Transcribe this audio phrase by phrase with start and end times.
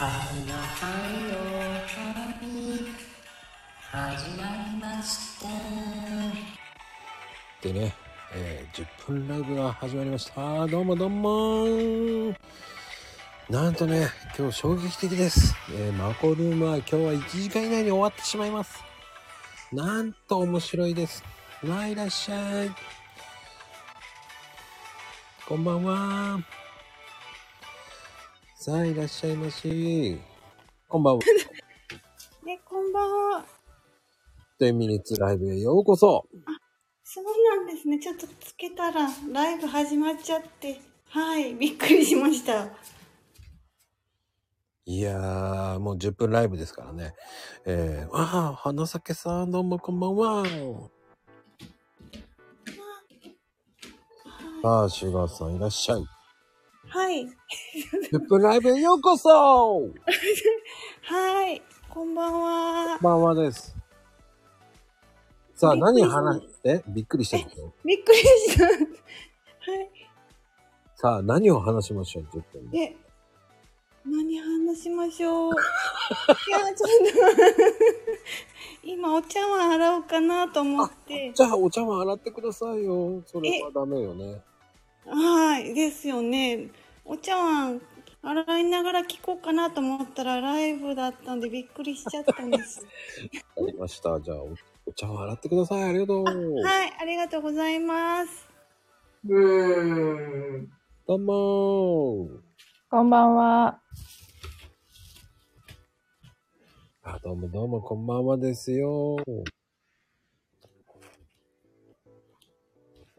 [0.00, 0.86] はよは
[1.26, 1.38] よ
[1.86, 2.28] は
[3.90, 5.48] 始まりました。
[7.60, 10.66] でね、えー10分ライブが始まりました。
[10.66, 12.34] どうもどうも
[13.48, 14.08] なんとね、
[14.38, 15.54] 今日衝撃的です。
[15.72, 18.82] えーマコルームは今日は1時間以内に終わってしまいます。
[19.72, 21.24] なんと面白いです。
[21.66, 22.70] わあ、いらっしゃい。
[25.46, 26.40] こんばんは。
[28.56, 30.20] さあ、いらっしゃいまし。
[30.88, 31.20] こんばんは。
[32.44, 33.46] ね、こんばんは。
[34.60, 36.26] 10ミニッツライブへようこそ。
[37.10, 37.98] そうなんですね。
[37.98, 40.78] ちょっとつけたら、ライブ始まっちゃって。
[41.08, 42.68] はい、びっくりしました。
[44.84, 47.14] いやー、もう10分ライブですからね。
[47.64, 50.44] えー、ああ、花咲さん、どうもこんばんは。
[54.62, 56.04] さあ、シュガーさんいらっしゃい。
[56.90, 57.26] はい。
[58.12, 59.94] 10分ライブへようこそこ
[61.08, 63.00] はい、こんばんはん。
[63.00, 63.77] ばんはです。
[65.58, 67.72] さあ、何話してびっくりしたでしょ？
[67.84, 68.64] びっくりした。
[68.64, 68.78] はい。
[70.94, 72.78] さあ、何を話しましょう、10分で。
[72.78, 72.96] で、
[74.06, 75.50] 何話しましょう？
[76.48, 81.32] いや、ちょっと、 今お茶碗洗おうかなと思って。
[81.34, 83.20] じゃあ、お茶碗洗ってくださいよ。
[83.26, 84.40] それはダメよね。
[85.06, 86.70] はい、ですよね。
[87.04, 87.80] お茶碗
[88.22, 92.84] 洗いながら聞こうかなと思ったらライブだったんでびっくりしちゃったんです。
[93.56, 94.20] ありました。
[94.20, 94.54] じゃあお、
[94.86, 95.82] お茶碗洗ってください。
[95.84, 96.24] ありがとう。
[96.24, 96.30] は
[96.86, 98.48] い、ありがとうございます。
[99.24, 99.34] ど
[101.14, 102.28] うも
[102.90, 103.80] こんばんは。
[107.02, 109.16] あ、どうもどうも、こんばんはですよ。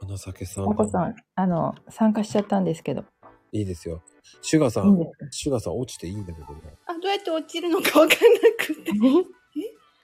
[0.00, 0.64] 花咲さん。
[0.66, 3.04] まこさん、あの、参加しちゃったんですけど。
[3.52, 4.02] いいですよ。
[4.42, 4.96] シュガーさん
[5.30, 6.60] シュガーさん落ちていいんだけどね。
[6.86, 8.18] あ、どうやって落ちるのかわかんな
[8.58, 8.92] くて。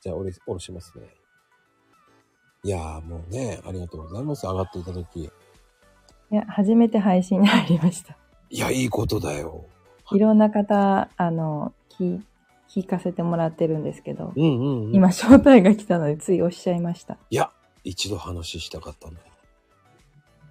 [0.01, 1.07] じゃあ、俺、下ろしますね。
[2.65, 4.47] いやー、もうね、ありがとうございます。
[4.47, 5.21] 上がっていただき。
[5.21, 5.31] いい
[6.35, 8.17] や、初めて配信に入りました。
[8.51, 9.67] や、いいことだよ。
[10.13, 12.21] いろんな方、あの、聞、
[12.69, 14.95] 聞かせてもらってるんですけど、うんうん、うん。
[14.95, 17.19] 今、招待が来たので、ついおっしゃいました。
[17.31, 17.51] いや、
[17.85, 19.27] 一度話したかったんだよ。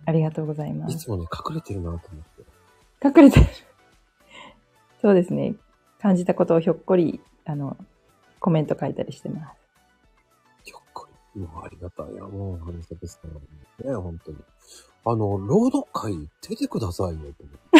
[0.05, 0.95] ありがとうございます。
[0.95, 2.34] いつもね、隠れてるなと思って。
[3.05, 3.45] 隠れてる。
[5.01, 5.55] そうですね。
[6.01, 7.77] 感じたことをひょっこり、あの、
[8.39, 9.57] コメント書いたりしてます。
[10.63, 11.41] ひょっこり。
[11.41, 13.31] もうありがたいや、もう、花咲さん。
[13.87, 14.37] ね、本当に。
[15.05, 17.79] あの、朗読会出てくださいよ、と思って。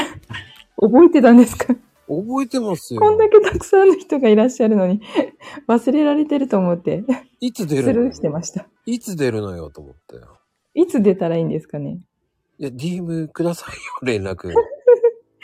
[0.80, 1.74] 覚えてたんですか？
[2.08, 3.00] 覚えてますよ。
[3.02, 5.02] こんだけたくさんの人がいらっしゃるのに、
[5.68, 7.04] 忘れられてると思って、
[7.40, 8.68] いつ出スルるのーしてました。
[8.86, 10.18] いつ出るのよ、と思って。
[10.76, 12.00] いつ出たらいいんですかね？
[12.60, 14.54] いや、DM くださいよ、連絡。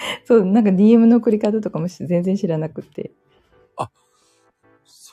[0.25, 3.11] そう、なんか DM の送り方とかもし全然知らなくて。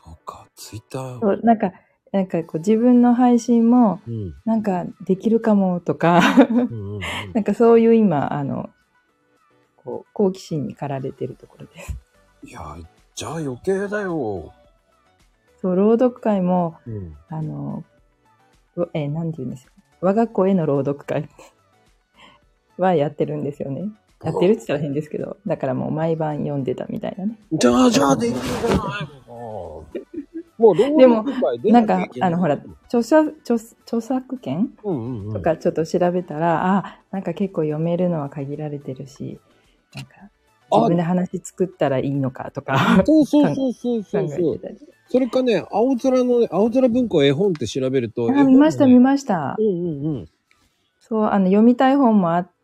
[0.09, 1.21] そうか、ツイッター。
[1.21, 1.73] そう、なんか、
[2.13, 4.35] なんかこう自分の配信も、うん。
[4.45, 6.21] なんかできるかもとか。
[7.35, 8.71] なんかそういう今、あの、
[9.77, 11.97] こう、好奇心に駆られてるところです。
[12.45, 12.77] いや、
[13.15, 14.53] じゃあ余計だよ。
[15.61, 17.17] そう、朗読会も、うん。
[17.29, 17.85] あの、
[18.77, 19.73] わえー、なんて言うんですか。
[20.01, 21.29] 我が子への朗読会
[22.79, 23.91] はやってるんですよね。
[24.25, 27.39] やってるって言ったら変ですけど、だからもう毎晩読んでたみたいなね。
[27.53, 28.79] じゃあ、じゃあできるじゃない
[29.29, 30.99] もう。
[30.99, 31.25] でも
[31.65, 34.71] なんかあの、ほら、著作、著著作権？
[35.33, 39.39] とかちょっと調べたら、あ、なんか結構読めるのは限られてるし、
[39.95, 40.15] なんか、
[40.71, 44.61] あ自分で話作ったらいいのかとかそうそうそうそうそうそう。
[45.07, 48.29] それかね、青空のね、青空文庫絵本って調べると。
[48.29, 49.63] あ、見ました、見まましたう。
[49.63, 50.27] んうんうん。
[50.99, 52.58] そう、あの、読みたい本もあって、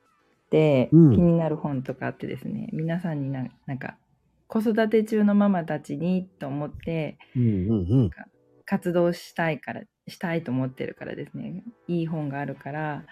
[0.92, 3.96] うん気になる本とかあってですね、皆さんにななんか、
[4.46, 8.10] 子育て中のママたちにと思って、うんうんうん。
[8.66, 13.04] 活動したいから、したいと思ってるからですね、いい本があるから、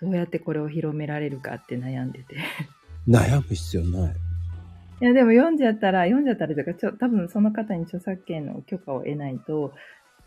[0.00, 2.36] どうやってこれを広められるかって悩んでて。
[3.08, 4.14] 悩む必要ない。
[5.00, 9.72] いや、でも読んじゃったら、読んじゃったらというか、ちょ多分その方に著作権の許可を得ないと、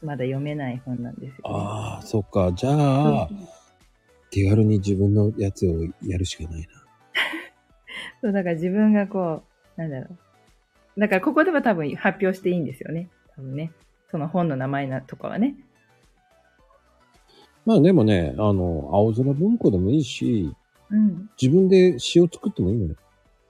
[0.02, 1.42] まだ読めない本なんですよ、ね。
[1.46, 2.52] ああ、そっか。
[2.54, 3.30] じゃあ、
[4.32, 6.68] 手軽に自分のやつをやるしかないな。
[8.22, 9.44] そう、だから自分がこ
[9.78, 10.08] う、なんだろ
[10.96, 11.00] う。
[11.00, 13.10] だからここでは多分発表していいんですよね。
[13.36, 13.72] 多分ね。
[14.10, 15.56] その本の名前なとかはね。
[17.66, 20.56] まあでもね、あの、青空文庫でもいいし、
[20.90, 22.96] うん、自分で詩を作ってもいいのよ。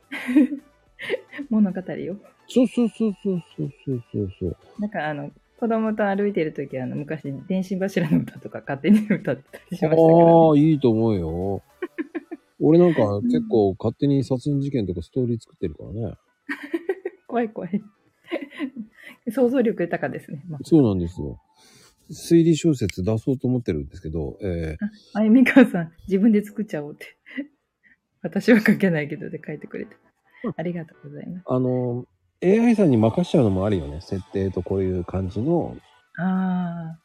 [1.50, 2.18] 物語よ。
[2.48, 3.64] そうそうそうそうそ
[3.94, 4.58] うそうそう。
[4.80, 11.63] なんかあの、子供と歩いてるときあの、昔、電信柱の歌とか勝手に歌ってたりしましたけど、ああ、いいと思うよ。
[12.59, 16.15] 俺なんか結構勝手に殺人事件とかストーリー作ってるからね。
[17.27, 17.83] 怖い怖い。
[19.31, 20.44] 想像力豊かですね。
[20.48, 21.39] まそうなんですよ。
[22.09, 27.18] 推理小説出そうと思ってるんですけど、えー、あ、あゆみかさん、自分で作っちゃおうって。
[28.21, 29.95] 私は書けないけどで書いてくれて。
[30.56, 31.44] ありがとうございます。
[31.48, 32.06] あの、
[32.44, 34.00] AI さんに任しちゃうのもあるよね。
[34.01, 35.75] 設定とこういう感じの。
[36.18, 37.00] ああ、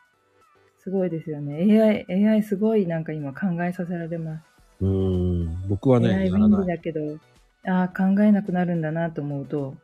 [0.79, 2.05] すごいですよね。
[2.09, 4.43] AI、AI すごいなんか今考えさせられます。
[4.81, 6.67] うーん、僕はね、AI 便利。
[6.67, 7.01] だけど、
[7.67, 9.75] ああ、考えなくなるんだなと思うと、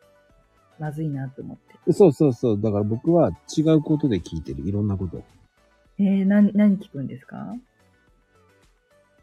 [0.78, 1.56] まずいなと思っ
[1.86, 1.92] て。
[1.92, 2.60] そうそうそう。
[2.60, 4.62] だから僕は違うことで聞いてる。
[4.68, 5.22] いろんなこと。
[5.98, 7.54] えー、何、何聞くんですか？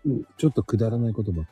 [0.06, 1.52] うんちょっとくだらないことばっか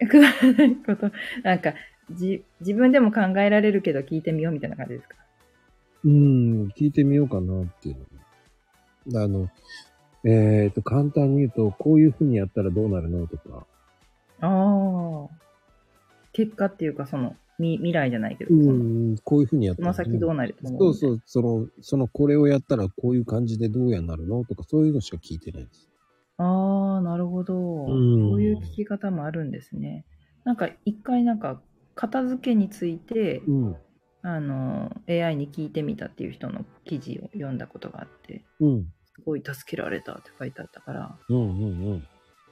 [0.00, 0.06] り。
[0.08, 1.10] くだらないこと。
[1.42, 1.74] なんか、
[2.12, 5.16] じ、自分でも考えられるけど聞いてみようみたいな感じですか？
[6.04, 7.96] うーん、聞いてみようかなっていう
[9.12, 9.22] の。
[9.22, 9.48] あの、
[10.24, 13.66] えっ、と、簡単に言うと、こういうふうにやったらどうなるのとか。
[14.40, 15.28] ああ。
[16.32, 20.94] 結果っていうか、その、み、未来じゃないけど、うん、こういうふうにやったら、その先どうなると思う。
[20.94, 25.88] そうそう、その、その、これをやったらこういう感じでどうやなるのとか、そういうのしか聞いてないです。
[26.38, 27.54] ああ、なるほど。
[27.54, 30.04] んそういう聞き方もあるんですね。
[30.44, 31.60] なんか、一回なんか、
[32.00, 33.76] 片付けについて、うん、
[34.22, 41.46] あの、AI に聞いてみたっていう人の記事を読んだことがあって、うん、すごい助けられたって書いてあったから、うん、うん、う
[41.96, 42.06] ん。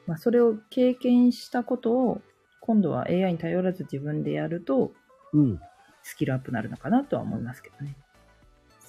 [0.07, 2.21] まあ、それを経験したことを、
[2.61, 4.93] 今度は AI に頼らず自分でやると、
[5.33, 5.59] うん。
[6.03, 7.97] スキルアップになるのかなとは思いますけどね。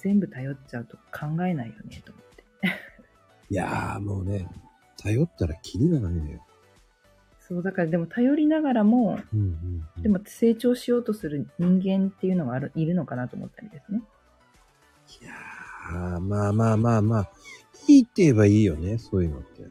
[0.02, 2.44] 全部頼っちゃうと考えないよね、と思って。
[3.48, 4.46] いやー、もうね、
[4.98, 6.44] 頼ったらキリがないのよ。
[7.50, 10.02] そう、だからでも頼りながらも、うん、うん、うん。
[10.04, 14.02] でも成長しようとする人間っていうのがあるいるのかなと思ったりですね。
[15.20, 17.30] いやー、まあまあまあまあ、
[17.88, 19.66] いいって言えばいいよね、そういうのって。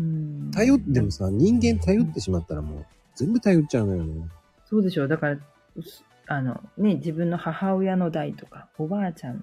[0.00, 0.50] うん。
[0.50, 4.28] 頼ってもさ、人間頼ってしまったらもう、全部頼っちゃうのよね。
[4.64, 5.08] そうでしょう。
[5.08, 5.36] だから、
[5.80, 9.42] すあのね、自分の母親の代とか、おばあちゃんの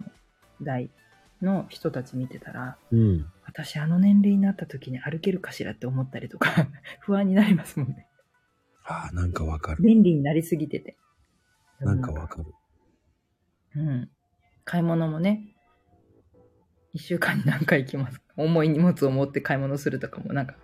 [0.61, 0.89] 代
[1.41, 3.25] の人たち見てたら、うん。
[3.45, 6.51] 私あの年齢になった時に歩けるかしらって思ったりとか、
[7.01, 8.07] 不安になりますもんね。
[8.85, 9.83] ああ、なんかわかる。
[9.83, 10.97] 便利になりすぎてて。
[11.79, 12.53] なんかわかる。
[13.75, 14.09] うん。
[14.63, 15.55] 買い物もね、
[16.93, 20.55] 一週間に何回行きますか重い荷物を持って買い物するとかもなんか、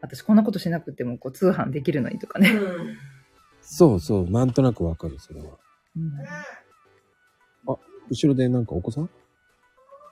[0.00, 2.50] 私こんなことしなくてもこう通販できるのにとかね。
[3.62, 5.58] そうそう、なんとなくわかる、それは。
[5.96, 6.12] うん
[8.10, 9.08] 後ろでなんかお子さん？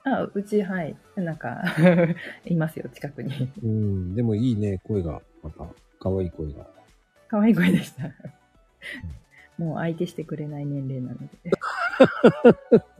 [0.05, 0.95] あ、うち、はい。
[1.15, 1.63] なんか、
[2.45, 3.51] いますよ、近くに。
[3.63, 5.21] うん、でもいいね、声が。
[5.41, 5.65] また、
[5.99, 6.67] 可愛い声が。
[7.29, 8.11] 可愛い声でした。
[9.57, 11.51] もう相手してくれない年齢なので。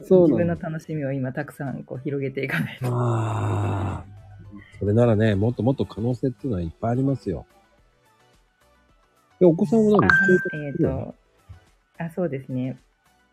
[0.02, 0.46] そう自分。
[0.46, 2.86] の楽しみを今たくさんこう広げていかないと。
[2.86, 4.04] ああ。
[4.78, 7.46] それならね、もっともっと可能性っていうのはいっぱいありますよ。
[9.40, 10.06] で、お子さんはあ
[10.52, 11.14] 何えっ、と、
[11.98, 12.78] あ、そうですね。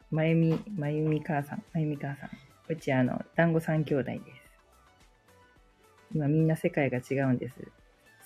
[0.10, 2.30] まゆみ、まゆみ母さん、まゆみ母さん。
[2.72, 4.22] うち、あの、団子三兄弟です。
[6.16, 7.56] 今みんな世界が違うんです。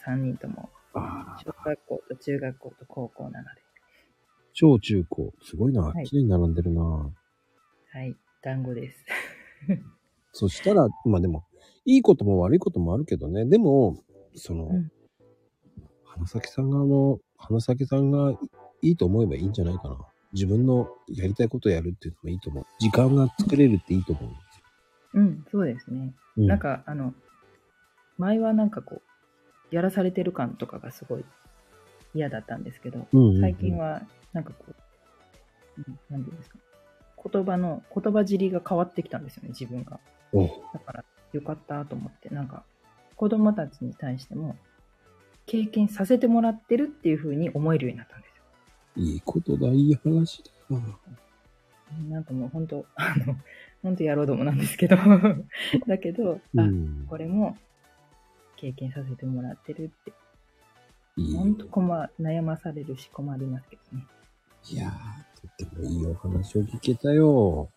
[0.03, 0.69] 三人とも。
[0.93, 3.61] 小学校と中学校と高校なので。
[4.53, 5.33] 小中高。
[5.41, 5.81] すごいな。
[5.81, 6.81] は麗に並んでるな。
[6.83, 9.05] はい、団子です。
[10.31, 11.45] そしたら、まあでも、
[11.85, 13.45] いいことも悪いこともあるけどね。
[13.45, 14.03] でも、
[14.35, 14.91] その、うん
[16.03, 18.31] 花咲さんがあの、花咲さんが
[18.81, 19.97] いいと思えばいいんじゃないかな。
[20.35, 22.65] 自分のやりたいことをやるっていうのもいいと思う。
[22.79, 24.63] 時間が作れるっていいと思うんですよ。
[25.13, 26.13] うん、そうですね。
[26.37, 27.13] うん、なんか、あの、
[28.17, 29.01] 前はなんかこ
[29.71, 31.25] う、やらされてる感とかがすごい
[32.13, 34.01] 嫌だったんですけど、うんうんうん最近は、
[34.33, 34.75] なんかこう、
[35.77, 36.57] うんなんていうんですか、
[37.31, 40.01] 言葉の、言葉尻が変わってきたんですよね、自分が。
[40.33, 42.65] おだから、よかったと思って、なんか、
[43.15, 44.57] 子供たちに対しても、
[45.45, 48.34] 経験させてもらってるっていう風に思えるようになったんですよ。
[48.95, 50.51] いいことだ、いい話だ。
[52.09, 53.37] なんかもう本当、 あの、
[53.81, 54.97] 本当やろうどもなんですけど、
[55.87, 57.05] だけど、あ、うん。
[57.07, 57.57] これも
[58.55, 60.13] 経験させてもらってるって、
[61.17, 64.05] いい本当困悩まされるし困りますけどね。
[64.71, 67.69] いやー、とってもいいお話を聞けたよ。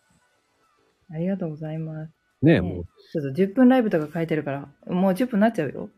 [1.11, 2.18] ありがとうございます。
[2.41, 5.89] ねえ、ねもう、ちょっと10分ライブとか書いてるから、もう10分になっちゃう よ。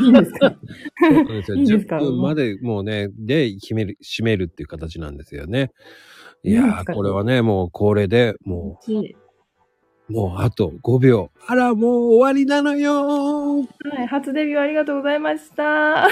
[0.00, 0.54] いいんですか？
[1.00, 1.56] そうなんですよ。
[1.56, 5.70] いいですか？10分までもうね、で、締める、締めるっていう形なんですよね。
[6.42, 9.16] いやー、これはね、もう恒例で、もし
[10.08, 11.30] う、もうあと5秒。
[11.46, 13.66] あら、もう終わりなのよー。
[13.96, 16.08] はい、初デビューありがとうございました。